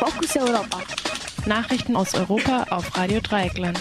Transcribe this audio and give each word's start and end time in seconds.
Fokus 0.00 0.34
Europa. 0.34 0.80
Nachrichten 1.44 1.94
aus 1.94 2.14
Europa 2.14 2.64
auf 2.70 2.96
Radio 2.96 3.20
Dreieckland. 3.20 3.78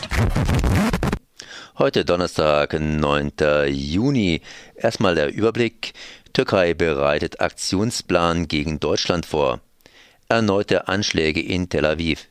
Heute 1.77 2.03
Donnerstag, 2.03 2.77
9. 2.77 3.31
Juni. 3.69 4.42
Erstmal 4.75 5.16
der 5.16 5.33
Überblick. 5.33 5.93
Türkei 6.33 6.74
bereitet 6.74 7.40
Aktionsplan 7.40 8.50
gegen 8.50 8.82
Deutschland 8.82 9.25
vor. 9.25 9.61
Erneute 10.27 10.89
Anschläge 10.89 11.39
in 11.41 11.69
Tel 11.69 11.86
Aviv. 11.86 12.27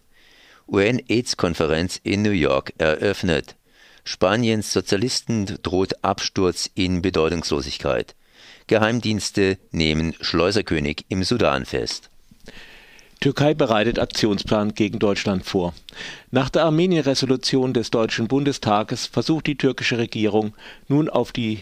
UN-AIDS-Konferenz 0.66 1.98
in 2.02 2.20
New 2.20 2.32
York 2.32 2.75
eröffnet. 2.77 3.57
Spaniens 4.05 4.70
Sozialisten 4.70 5.46
droht 5.62 6.05
Absturz 6.05 6.68
in 6.75 7.00
Bedeutungslosigkeit. 7.00 8.14
Geheimdienste 8.66 9.57
nehmen 9.70 10.14
Schleuserkönig 10.20 11.07
im 11.09 11.25
Sudan 11.25 11.64
fest. 11.64 12.11
Türkei 13.21 13.53
bereitet 13.53 13.98
Aktionsplan 13.98 14.74
gegen 14.74 15.01
Deutschland 15.01 15.45
vor. 15.45 15.74
Nach 16.30 16.48
der 16.51 16.65
Armenien-Resolution 16.65 17.75
des 17.75 17.91
Deutschen 17.91 18.29
Bundestages 18.29 19.06
versucht 19.06 19.48
die 19.48 19.59
türkische 19.59 19.98
Regierung 19.98 20.55
nun 20.87 21.09
auf 21.09 21.33
die 21.33 21.61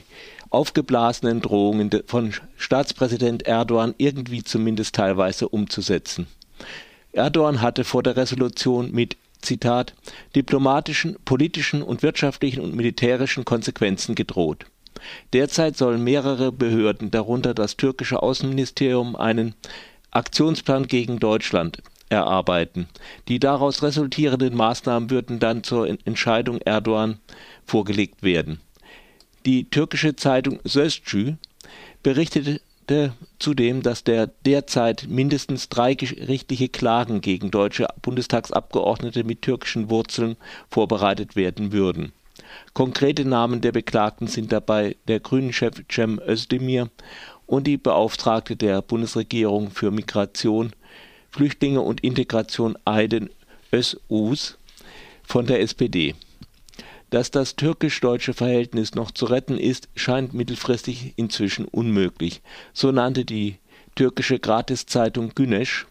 aufgeblasenen 0.50 1.40
Drohungen 1.40 1.90
von 2.06 2.34
Staatspräsident 2.56 3.46
Erdogan 3.46 3.94
irgendwie 3.96 4.44
zumindest 4.44 4.94
teilweise 4.94 5.48
umzusetzen. 5.48 6.26
Erdogan 7.12 7.62
hatte 7.62 7.84
vor 7.84 8.02
der 8.02 8.16
Resolution 8.16 8.92
mit 8.92 9.16
Zitat 9.40 9.94
diplomatischen, 10.34 11.16
politischen 11.24 11.82
und 11.82 12.02
wirtschaftlichen 12.02 12.60
und 12.60 12.74
militärischen 12.74 13.46
Konsequenzen 13.46 14.14
gedroht. 14.14 14.66
Derzeit 15.32 15.76
sollen 15.76 16.02
mehrere 16.02 16.52
Behörden, 16.52 17.10
darunter 17.10 17.54
das 17.54 17.76
türkische 17.76 18.22
Außenministerium, 18.22 19.16
einen 19.16 19.54
Aktionsplan 20.16 20.86
gegen 20.86 21.18
Deutschland 21.18 21.82
erarbeiten. 22.08 22.88
Die 23.28 23.38
daraus 23.38 23.82
resultierenden 23.82 24.56
Maßnahmen 24.56 25.10
würden 25.10 25.38
dann 25.38 25.62
zur 25.62 25.86
Entscheidung 25.88 26.60
Erdogan 26.62 27.18
vorgelegt 27.66 28.22
werden. 28.22 28.60
Die 29.44 29.68
türkische 29.68 30.16
Zeitung 30.16 30.58
Sözcü 30.64 31.34
berichtete 32.02 32.60
zudem, 33.38 33.82
dass 33.82 34.04
der 34.04 34.28
derzeit 34.44 35.06
mindestens 35.08 35.68
drei 35.68 35.94
gerichtliche 35.94 36.68
Klagen 36.68 37.20
gegen 37.20 37.50
deutsche 37.50 37.88
Bundestagsabgeordnete 38.00 39.24
mit 39.24 39.42
türkischen 39.42 39.90
Wurzeln 39.90 40.36
vorbereitet 40.70 41.36
werden 41.36 41.72
würden. 41.72 42.12
Konkrete 42.72 43.24
Namen 43.24 43.60
der 43.60 43.72
Beklagten 43.72 44.26
sind 44.26 44.52
dabei 44.52 44.96
der 45.08 45.20
Grünen-Chef 45.20 45.82
Cem 45.90 46.20
Özdemir 46.26 46.90
und 47.46 47.66
die 47.66 47.76
Beauftragte 47.76 48.56
der 48.56 48.82
Bundesregierung 48.82 49.70
für 49.70 49.90
Migration, 49.90 50.72
Flüchtlinge 51.30 51.80
und 51.80 52.02
Integration 52.02 52.76
Aydin 52.84 53.30
Özuz 53.72 54.58
von 55.24 55.46
der 55.46 55.60
SPD 55.60 56.14
dass 57.10 57.30
das 57.30 57.56
türkisch-deutsche 57.56 58.34
Verhältnis 58.34 58.94
noch 58.94 59.10
zu 59.10 59.26
retten 59.26 59.58
ist, 59.58 59.88
scheint 59.94 60.34
mittelfristig 60.34 61.12
inzwischen 61.16 61.66
unmöglich. 61.66 62.42
So 62.72 62.90
nannte 62.90 63.24
die 63.24 63.56
türkische 63.94 64.38
Gratiszeitung 64.38 65.30
Güneş 65.34 65.86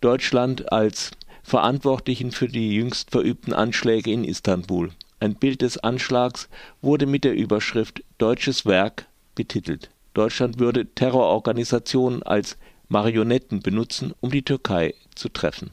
Deutschland 0.00 0.70
als 0.70 1.12
Verantwortlichen 1.42 2.30
für 2.30 2.48
die 2.48 2.74
jüngst 2.74 3.10
verübten 3.10 3.52
Anschläge 3.52 4.10
in 4.10 4.24
Istanbul. 4.24 4.90
Ein 5.24 5.36
Bild 5.36 5.62
des 5.62 5.78
Anschlags 5.78 6.50
wurde 6.82 7.06
mit 7.06 7.24
der 7.24 7.32
Überschrift 7.32 8.04
Deutsches 8.18 8.66
Werk 8.66 9.06
betitelt. 9.34 9.88
Deutschland 10.12 10.58
würde 10.58 10.84
Terrororganisationen 10.84 12.22
als 12.22 12.58
Marionetten 12.88 13.60
benutzen, 13.60 14.12
um 14.20 14.30
die 14.30 14.42
Türkei 14.42 14.92
zu 15.14 15.30
treffen 15.30 15.70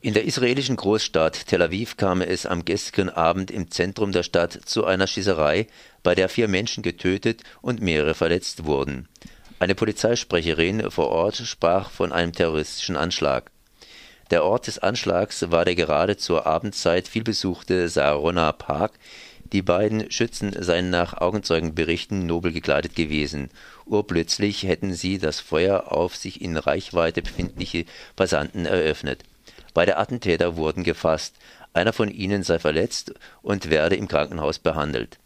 in 0.00 0.14
der 0.14 0.24
israelischen 0.24 0.76
Großstadt 0.76 1.48
Tel 1.48 1.60
Aviv 1.60 1.96
kam 1.96 2.20
es 2.20 2.46
am 2.46 2.64
gestrigen 2.64 3.10
Abend 3.10 3.50
im 3.50 3.68
Zentrum 3.68 4.12
der 4.12 4.22
Stadt 4.22 4.52
zu 4.64 4.84
einer 4.84 5.08
Schießerei, 5.08 5.66
bei 6.04 6.14
der 6.14 6.28
vier 6.28 6.46
Menschen 6.46 6.84
getötet 6.84 7.42
und 7.62 7.82
mehrere 7.82 8.14
verletzt 8.14 8.64
wurden. 8.64 9.08
Eine 9.58 9.74
Polizeisprecherin 9.74 10.92
vor 10.92 11.08
Ort 11.08 11.38
sprach 11.38 11.90
von 11.90 12.12
einem 12.12 12.32
terroristischen 12.32 12.96
Anschlag. 12.96 13.50
Der 14.30 14.44
Ort 14.44 14.66
des 14.66 14.78
Anschlags 14.78 15.50
war 15.50 15.64
der 15.64 15.74
gerade 15.74 16.18
zur 16.18 16.46
Abendzeit 16.46 17.08
vielbesuchte 17.08 17.88
Sarona 17.88 18.52
Park. 18.52 18.92
Die 19.52 19.62
beiden 19.62 20.10
Schützen 20.10 20.54
seien 20.62 20.90
nach 20.90 21.14
Augenzeugenberichten 21.14 22.26
nobel 22.26 22.52
gekleidet 22.52 22.94
gewesen. 22.94 23.48
Urplötzlich 23.86 24.64
hätten 24.64 24.92
sie 24.92 25.16
das 25.16 25.40
Feuer 25.40 25.90
auf 25.90 26.14
sich 26.14 26.42
in 26.42 26.58
Reichweite 26.58 27.22
befindliche 27.22 27.86
Passanten 28.16 28.66
eröffnet. 28.66 29.24
Beide 29.72 29.96
Attentäter 29.96 30.56
wurden 30.56 30.84
gefasst, 30.84 31.36
einer 31.72 31.94
von 31.94 32.10
ihnen 32.10 32.42
sei 32.42 32.58
verletzt 32.58 33.14
und 33.40 33.70
werde 33.70 33.96
im 33.96 34.08
Krankenhaus 34.08 34.58
behandelt. 34.58 35.18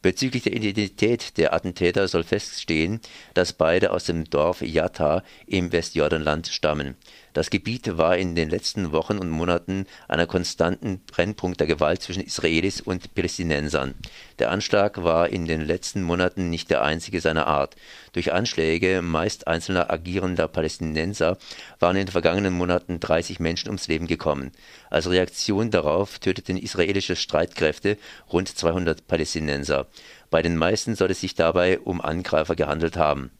Bezüglich 0.00 0.42
der 0.42 0.52
Identität 0.52 1.38
der 1.38 1.54
Attentäter 1.54 2.06
soll 2.06 2.24
feststehen, 2.24 3.00
dass 3.32 3.54
beide 3.54 3.90
aus 3.90 4.04
dem 4.04 4.24
Dorf 4.24 4.60
Yatta 4.60 5.24
im 5.46 5.72
Westjordanland 5.72 6.46
stammen 6.48 6.94
das 7.34 7.50
Gebiet 7.50 7.98
war 7.98 8.16
in 8.16 8.36
den 8.36 8.48
letzten 8.48 8.92
Wochen 8.92 9.18
und 9.18 9.28
Monaten 9.28 9.86
einer 10.06 10.28
konstanten 10.28 11.00
Brennpunkt 11.00 11.58
der 11.58 11.66
Gewalt 11.66 12.00
zwischen 12.00 12.22
Israelis 12.22 12.80
und 12.80 13.12
Palästinensern. 13.12 13.94
Der 14.38 14.52
Anschlag 14.52 15.02
war 15.02 15.28
in 15.28 15.44
den 15.44 15.60
letzten 15.60 16.04
Monaten 16.04 16.48
nicht 16.48 16.70
der 16.70 16.82
einzige 16.82 17.20
seiner 17.20 17.48
Art. 17.48 17.74
Durch 18.12 18.32
Anschläge 18.32 19.02
meist 19.02 19.48
einzelner 19.48 19.90
agierender 19.90 20.46
Palästinenser 20.46 21.36
waren 21.80 21.96
in 21.96 22.06
den 22.06 22.12
vergangenen 22.12 22.54
Monaten 22.54 23.00
30 23.00 23.40
Menschen 23.40 23.68
ums 23.68 23.88
Leben 23.88 24.06
gekommen. 24.06 24.52
Als 24.88 25.10
Reaktion 25.10 25.72
darauf 25.72 26.20
töteten 26.20 26.56
israelische 26.56 27.16
Streitkräfte 27.16 27.98
rund 28.32 28.48
200 28.48 29.08
Palästinenser. 29.08 29.88
Bei 30.30 30.40
den 30.40 30.56
meisten 30.56 30.94
soll 30.94 31.10
es 31.10 31.20
sich 31.20 31.34
dabei 31.34 31.80
um 31.80 32.00
Angreifer 32.00 32.54
gehandelt 32.54 32.96
haben 32.96 33.32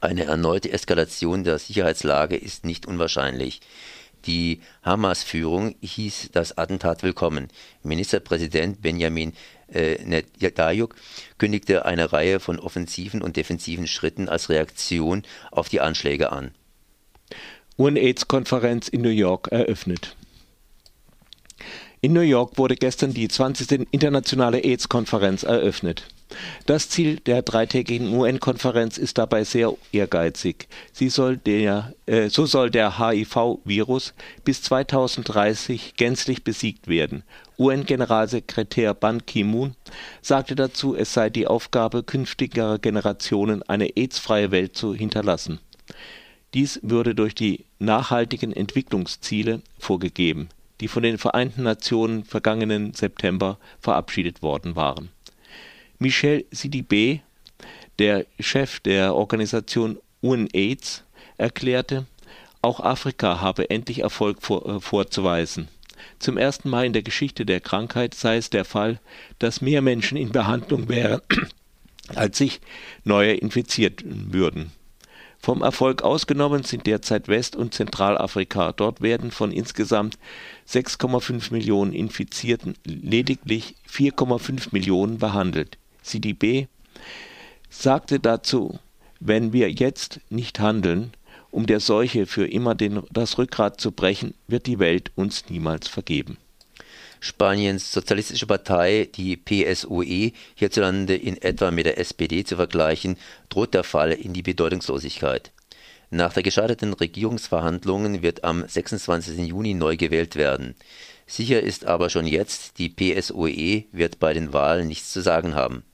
eine 0.00 0.24
erneute 0.24 0.72
Eskalation 0.72 1.44
der 1.44 1.58
Sicherheitslage 1.58 2.36
ist 2.36 2.64
nicht 2.64 2.86
unwahrscheinlich. 2.86 3.60
Die 4.26 4.60
Hamas-Führung 4.82 5.74
hieß 5.80 6.30
das 6.32 6.56
Attentat 6.58 7.02
willkommen. 7.02 7.48
Ministerpräsident 7.82 8.82
Benjamin 8.82 9.32
äh, 9.72 9.98
Netanyahu 10.04 10.88
kündigte 11.38 11.86
eine 11.86 12.12
Reihe 12.12 12.38
von 12.40 12.58
offensiven 12.58 13.22
und 13.22 13.36
defensiven 13.36 13.86
Schritten 13.86 14.28
als 14.28 14.48
Reaktion 14.48 15.22
auf 15.50 15.68
die 15.68 15.80
Anschläge 15.80 16.32
an. 16.32 16.52
UN-AIDS-Konferenz 17.78 18.88
in 18.88 19.00
New 19.00 19.08
York 19.08 19.48
eröffnet. 19.50 20.16
In 22.02 22.14
New 22.14 22.20
York 22.20 22.56
wurde 22.56 22.76
gestern 22.76 23.12
die 23.12 23.28
20. 23.28 23.86
internationale 23.90 24.60
AIDS-Konferenz 24.60 25.42
eröffnet. 25.42 26.06
Das 26.64 26.88
Ziel 26.88 27.16
der 27.20 27.42
dreitägigen 27.42 28.14
UN-Konferenz 28.14 28.96
ist 28.96 29.18
dabei 29.18 29.44
sehr 29.44 29.74
ehrgeizig. 29.92 30.66
Soll 30.94 31.36
der, 31.36 31.92
äh, 32.06 32.30
so 32.30 32.46
soll 32.46 32.70
der 32.70 32.98
HIV-Virus 32.98 34.14
bis 34.44 34.62
2030 34.62 35.96
gänzlich 35.98 36.42
besiegt 36.42 36.88
werden. 36.88 37.22
UN-Generalsekretär 37.58 38.94
Ban 38.94 39.26
Ki-moon 39.26 39.74
sagte 40.22 40.54
dazu, 40.54 40.96
es 40.96 41.12
sei 41.12 41.28
die 41.28 41.46
Aufgabe 41.46 42.02
künftiger 42.02 42.78
Generationen, 42.78 43.62
eine 43.64 43.94
AIDS-freie 43.96 44.50
Welt 44.50 44.74
zu 44.74 44.94
hinterlassen. 44.94 45.60
Dies 46.54 46.80
würde 46.82 47.14
durch 47.14 47.34
die 47.34 47.66
nachhaltigen 47.78 48.54
Entwicklungsziele 48.54 49.60
vorgegeben, 49.78 50.48
die 50.80 50.88
von 50.88 51.02
den 51.02 51.18
Vereinten 51.18 51.62
Nationen 51.62 52.24
vergangenen 52.24 52.94
September 52.94 53.58
verabschiedet 53.80 54.42
worden 54.42 54.76
waren 54.76 55.10
Michel 56.02 56.46
Sidibé, 56.50 57.20
der 57.98 58.24
Chef 58.40 58.80
der 58.80 59.14
Organisation 59.14 59.98
UNAIDS, 60.22 61.04
erklärte, 61.36 62.06
auch 62.62 62.80
Afrika 62.80 63.42
habe 63.42 63.68
endlich 63.68 64.00
Erfolg 64.00 64.40
vor, 64.40 64.66
äh, 64.66 64.80
vorzuweisen. 64.80 65.68
Zum 66.18 66.38
ersten 66.38 66.70
Mal 66.70 66.86
in 66.86 66.94
der 66.94 67.02
Geschichte 67.02 67.44
der 67.44 67.60
Krankheit 67.60 68.14
sei 68.14 68.38
es 68.38 68.48
der 68.48 68.64
Fall, 68.64 68.98
dass 69.38 69.60
mehr 69.60 69.82
Menschen 69.82 70.16
in 70.16 70.32
Behandlung 70.32 70.88
wären, 70.88 71.20
als 72.14 72.38
sich 72.38 72.62
neue 73.04 73.34
infiziert 73.34 74.02
würden. 74.06 74.72
Vom 75.42 75.62
Erfolg 75.62 76.02
ausgenommen 76.02 76.64
sind 76.64 76.86
derzeit 76.86 77.26
West- 77.26 77.56
und 77.56 77.72
Zentralafrika. 77.72 78.72
Dort 78.72 79.00
werden 79.00 79.30
von 79.30 79.52
insgesamt 79.52 80.18
6,5 80.68 81.50
Millionen 81.50 81.94
Infizierten 81.94 82.74
lediglich 82.84 83.74
4,5 83.90 84.68
Millionen 84.72 85.16
behandelt. 85.16 85.78
CDB 86.02 86.66
sagte 87.70 88.20
dazu, 88.20 88.78
wenn 89.18 89.54
wir 89.54 89.70
jetzt 89.70 90.20
nicht 90.28 90.60
handeln, 90.60 91.12
um 91.50 91.64
der 91.64 91.80
Seuche 91.80 92.26
für 92.26 92.46
immer 92.46 92.74
den, 92.74 93.02
das 93.10 93.38
Rückgrat 93.38 93.80
zu 93.80 93.92
brechen, 93.92 94.34
wird 94.46 94.66
die 94.66 94.78
Welt 94.78 95.10
uns 95.14 95.48
niemals 95.48 95.88
vergeben. 95.88 96.36
Spaniens 97.20 97.92
Sozialistische 97.92 98.46
Partei, 98.46 99.08
die 99.14 99.36
PSOE, 99.36 100.32
hierzulande 100.54 101.14
in 101.14 101.40
etwa 101.40 101.70
mit 101.70 101.84
der 101.84 101.98
SPD 101.98 102.44
zu 102.44 102.56
vergleichen, 102.56 103.16
droht 103.50 103.74
der 103.74 103.84
Fall 103.84 104.12
in 104.12 104.32
die 104.32 104.42
Bedeutungslosigkeit. 104.42 105.52
Nach 106.08 106.32
der 106.32 106.42
gescheiterten 106.42 106.94
Regierungsverhandlungen 106.94 108.22
wird 108.22 108.42
am 108.42 108.66
26. 108.66 109.38
Juni 109.46 109.74
neu 109.74 109.96
gewählt 109.96 110.34
werden. 110.34 110.74
Sicher 111.26 111.60
ist 111.60 111.84
aber 111.84 112.10
schon 112.10 112.26
jetzt, 112.26 112.78
die 112.78 112.88
PSOE 112.88 113.84
wird 113.92 114.18
bei 114.18 114.32
den 114.32 114.52
Wahlen 114.52 114.88
nichts 114.88 115.12
zu 115.12 115.20
sagen 115.20 115.54
haben. 115.54 115.84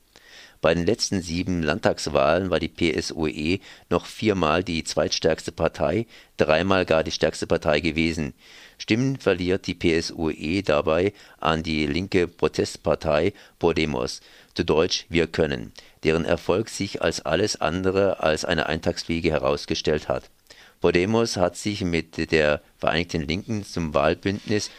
Bei 0.67 0.75
den 0.75 0.85
letzten 0.85 1.23
sieben 1.23 1.63
Landtagswahlen 1.63 2.51
war 2.51 2.59
die 2.59 2.67
PSOE 2.67 3.61
noch 3.89 4.05
viermal 4.05 4.65
die 4.65 4.83
zweitstärkste 4.83 5.53
Partei, 5.53 6.07
dreimal 6.39 6.85
gar 6.85 7.05
die 7.05 7.13
stärkste 7.13 7.47
Partei 7.47 7.79
gewesen. 7.79 8.35
Stimmen 8.77 9.17
verliert 9.17 9.69
die 9.69 9.77
PSOE 9.77 10.65
dabei 10.65 11.13
an 11.39 11.63
die 11.63 11.87
linke 11.87 12.27
Protestpartei 12.27 13.33
Podemos, 13.61 14.23
zu 14.57 14.65
Deutsch 14.65 15.07
Wir 15.09 15.29
können, 15.29 15.71
deren 16.03 16.25
Erfolg 16.25 16.69
sich 16.69 17.01
als 17.01 17.25
alles 17.25 17.61
andere 17.61 18.19
als 18.19 18.45
eine 18.45 18.67
Eintagsfliege 18.67 19.31
herausgestellt 19.31 20.09
hat. 20.09 20.31
Podemos 20.81 21.37
hat 21.37 21.57
sich 21.57 21.83
mit 21.83 22.33
der 22.33 22.61
Vereinigten 22.79 23.23
Linken 23.23 23.65
zum 23.65 23.95
Wahlbündnis 23.95 24.73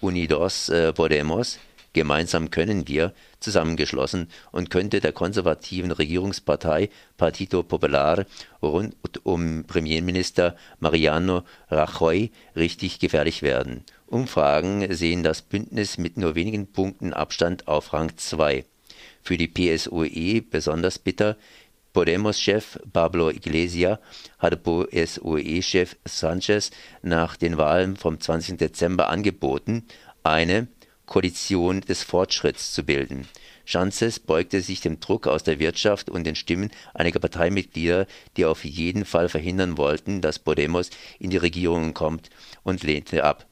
Unidos 0.00 0.68
äh, 0.68 0.92
Podemos 0.92 1.60
Gemeinsam 1.92 2.50
können 2.50 2.86
wir 2.86 3.14
zusammengeschlossen 3.40 4.28
und 4.52 4.70
könnte 4.70 5.00
der 5.00 5.12
konservativen 5.12 5.90
Regierungspartei 5.90 6.90
Partido 7.16 7.62
Popular 7.62 8.26
rund 8.62 8.94
um 9.22 9.64
Premierminister 9.64 10.56
Mariano 10.80 11.44
Rajoy 11.70 12.30
richtig 12.54 12.98
gefährlich 12.98 13.42
werden. 13.42 13.84
Umfragen 14.06 14.94
sehen 14.94 15.22
das 15.22 15.42
Bündnis 15.42 15.98
mit 15.98 16.16
nur 16.16 16.34
wenigen 16.34 16.66
Punkten 16.66 17.12
Abstand 17.12 17.68
auf 17.68 17.92
Rang 17.92 18.16
2. 18.16 18.64
Für 19.22 19.36
die 19.36 19.48
PSOE 19.48 20.42
besonders 20.42 20.98
bitter 20.98 21.36
Podemos-Chef 21.92 22.78
Pablo 22.92 23.30
Iglesias 23.30 23.98
hatte 24.38 24.56
PSOE-Chef 24.56 25.96
Sanchez 26.04 26.70
nach 27.02 27.36
den 27.36 27.56
Wahlen 27.56 27.96
vom 27.96 28.20
20. 28.20 28.56
Dezember 28.58 29.08
angeboten, 29.08 29.84
eine 30.22 30.68
Koalition 31.08 31.80
des 31.80 32.04
Fortschritts 32.04 32.72
zu 32.72 32.84
bilden. 32.84 33.26
Sanchez 33.66 34.20
beugte 34.20 34.60
sich 34.60 34.80
dem 34.80 35.00
Druck 35.00 35.26
aus 35.26 35.42
der 35.42 35.58
Wirtschaft 35.58 36.08
und 36.08 36.24
den 36.24 36.36
Stimmen 36.36 36.70
einiger 36.94 37.18
Parteimitglieder, 37.18 38.06
die 38.36 38.44
auf 38.44 38.64
jeden 38.64 39.04
Fall 39.04 39.28
verhindern 39.28 39.76
wollten, 39.76 40.20
dass 40.20 40.38
Podemos 40.38 40.90
in 41.18 41.30
die 41.30 41.36
Regierung 41.36 41.92
kommt, 41.92 42.30
und 42.62 42.82
lehnte 42.82 43.24
ab. 43.24 43.46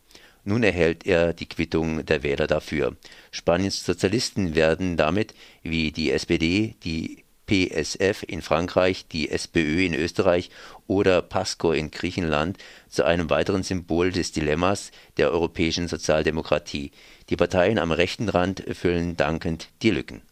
Nun 0.44 0.62
erhält 0.62 1.06
er 1.06 1.32
die 1.32 1.48
Quittung 1.48 2.06
der 2.06 2.22
Wähler 2.22 2.46
dafür. 2.46 2.96
Spaniens 3.32 3.84
Sozialisten 3.84 4.54
werden 4.54 4.96
damit, 4.96 5.34
wie 5.64 5.90
die 5.90 6.12
SPD, 6.12 6.76
die 6.84 7.25
PSF 7.46 8.24
in 8.26 8.42
Frankreich, 8.42 9.06
die 9.06 9.30
SPÖ 9.30 9.84
in 9.84 9.94
Österreich 9.94 10.50
oder 10.86 11.22
PASCO 11.22 11.72
in 11.72 11.90
Griechenland 11.90 12.58
zu 12.88 13.04
einem 13.04 13.30
weiteren 13.30 13.62
Symbol 13.62 14.12
des 14.12 14.32
Dilemmas 14.32 14.90
der 15.16 15.30
europäischen 15.30 15.88
Sozialdemokratie. 15.88 16.90
Die 17.30 17.36
Parteien 17.36 17.78
am 17.78 17.92
rechten 17.92 18.28
Rand 18.28 18.64
füllen 18.72 19.16
dankend 19.16 19.68
die 19.82 19.90
Lücken. 19.90 20.22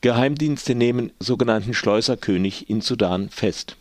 Geheimdienste 0.00 0.74
nehmen 0.74 1.12
sogenannten 1.18 1.74
Schleuserkönig 1.74 2.70
in 2.70 2.80
Sudan 2.80 3.28
fest. 3.28 3.76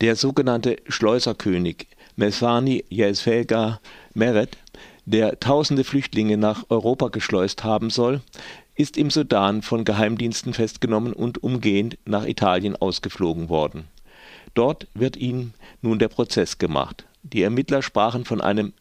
Der 0.00 0.14
sogenannte 0.14 0.76
Schleuserkönig 0.88 1.88
Mesani 2.16 2.84
Yesfelga 2.90 3.80
Meret, 4.14 4.56
der 5.04 5.40
tausende 5.40 5.82
Flüchtlinge 5.82 6.36
nach 6.36 6.64
Europa 6.68 7.08
geschleust 7.08 7.64
haben 7.64 7.90
soll, 7.90 8.20
ist 8.76 8.96
im 8.96 9.10
Sudan 9.10 9.62
von 9.62 9.84
Geheimdiensten 9.84 10.52
festgenommen 10.52 11.12
und 11.12 11.42
umgehend 11.42 11.98
nach 12.04 12.26
Italien 12.26 12.76
ausgeflogen 12.76 13.48
worden. 13.48 13.88
Dort 14.54 14.88
wird 14.94 15.16
ihm 15.16 15.52
nun 15.82 15.98
der 15.98 16.08
Prozess 16.08 16.58
gemacht. 16.58 17.06
Die 17.22 17.42
Ermittler 17.42 17.82
sprachen 17.82 18.24
von 18.24 18.40
einem 18.40 18.72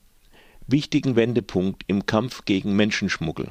wichtigen 0.67 1.15
Wendepunkt 1.15 1.83
im 1.87 2.05
Kampf 2.05 2.45
gegen 2.45 2.75
Menschenschmuggel. 2.75 3.49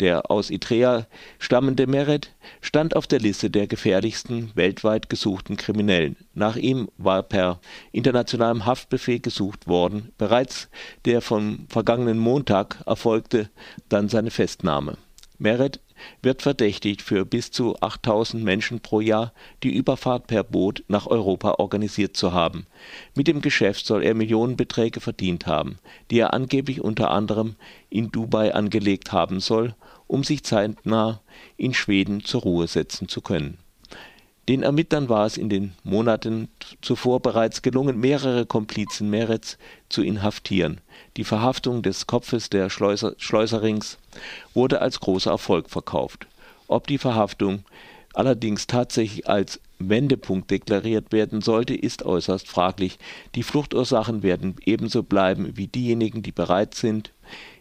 Der 0.00 0.30
aus 0.30 0.50
Eritrea 0.50 1.08
stammende 1.40 1.88
Meret 1.88 2.32
stand 2.60 2.94
auf 2.94 3.08
der 3.08 3.18
Liste 3.18 3.50
der 3.50 3.66
gefährlichsten 3.66 4.52
weltweit 4.54 5.08
gesuchten 5.08 5.56
Kriminellen. 5.56 6.16
Nach 6.34 6.54
ihm 6.54 6.88
war 6.98 7.24
per 7.24 7.60
internationalem 7.90 8.64
Haftbefehl 8.64 9.18
gesucht 9.18 9.66
worden. 9.66 10.12
Bereits 10.16 10.68
der 11.04 11.20
vom 11.20 11.66
vergangenen 11.68 12.18
Montag 12.18 12.80
erfolgte 12.86 13.50
dann 13.88 14.08
seine 14.08 14.30
Festnahme 14.30 14.98
Meret 15.38 15.80
wird 16.22 16.42
verdächtigt, 16.42 17.02
für 17.02 17.24
bis 17.24 17.50
zu 17.50 17.80
8000 17.80 18.42
Menschen 18.42 18.80
pro 18.80 19.00
Jahr 19.00 19.32
die 19.62 19.74
Überfahrt 19.74 20.26
per 20.26 20.44
Boot 20.44 20.84
nach 20.88 21.06
Europa 21.06 21.54
organisiert 21.58 22.16
zu 22.16 22.32
haben. 22.32 22.66
Mit 23.14 23.28
dem 23.28 23.40
Geschäft 23.40 23.86
soll 23.86 24.02
er 24.02 24.14
Millionenbeträge 24.14 25.00
verdient 25.00 25.46
haben, 25.46 25.78
die 26.10 26.18
er 26.18 26.34
angeblich 26.34 26.80
unter 26.80 27.10
anderem 27.10 27.56
in 27.90 28.10
Dubai 28.10 28.54
angelegt 28.54 29.12
haben 29.12 29.40
soll, 29.40 29.74
um 30.06 30.24
sich 30.24 30.44
zeitnah 30.44 31.20
in 31.56 31.74
Schweden 31.74 32.24
zur 32.24 32.42
Ruhe 32.42 32.66
setzen 32.66 33.08
zu 33.08 33.20
können 33.20 33.58
den 34.48 34.62
Ermittlern 34.62 35.10
war 35.10 35.26
es 35.26 35.36
in 35.36 35.50
den 35.50 35.74
Monaten 35.84 36.48
zuvor 36.80 37.20
bereits 37.20 37.60
gelungen, 37.60 38.00
mehrere 38.00 38.46
Komplizen 38.46 39.10
Merets 39.10 39.58
zu 39.90 40.02
inhaftieren. 40.02 40.80
Die 41.18 41.24
Verhaftung 41.24 41.82
des 41.82 42.06
Kopfes 42.06 42.48
der 42.48 42.70
Schleuser 42.70 43.14
Schleuserings 43.18 43.98
wurde 44.54 44.80
als 44.80 45.00
großer 45.00 45.30
Erfolg 45.30 45.68
verkauft. 45.68 46.26
Ob 46.66 46.86
die 46.86 46.96
Verhaftung 46.96 47.64
allerdings 48.14 48.66
tatsächlich 48.66 49.28
als 49.28 49.60
Wendepunkt 49.78 50.50
deklariert 50.50 51.12
werden 51.12 51.42
sollte, 51.42 51.74
ist 51.74 52.02
äußerst 52.02 52.48
fraglich. 52.48 52.98
Die 53.34 53.42
Fluchtursachen 53.42 54.22
werden 54.22 54.56
ebenso 54.64 55.02
bleiben 55.02 55.56
wie 55.56 55.66
diejenigen, 55.66 56.22
die 56.22 56.32
bereit 56.32 56.74
sind, 56.74 57.12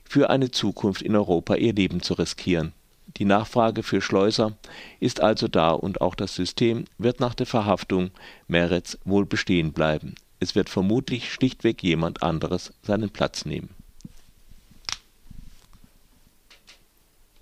für 0.06 0.30
eine 0.30 0.52
Zukunft 0.52 1.02
in 1.02 1.18
Europa 1.18 1.56
ihr 1.56 1.74
Leben 1.74 2.02
zu 2.02 2.14
riskieren. 2.14 2.72
Die 3.18 3.26
Nachfrage 3.26 3.84
für 3.84 4.02
Schleuser 4.02 4.54
ist 5.00 5.22
also 5.22 5.48
da 5.48 5.72
und 5.72 6.02
auch 6.02 6.16
das 6.16 6.36
System 6.36 6.86
wird 6.98 7.20
nach 7.20 7.34
der 7.34 7.48
Verhaftung 7.48 8.12
Merets 8.48 8.98
wohl 9.06 9.26
bestehen 9.26 9.74
bleiben. 9.74 10.16
Es 10.40 10.54
wird 10.54 10.70
vermutlich 10.70 11.32
schlichtweg 11.32 11.82
jemand 11.82 12.22
anderes 12.22 12.74
seinen 12.84 13.10
Platz 13.10 13.46
nehmen 13.46 13.77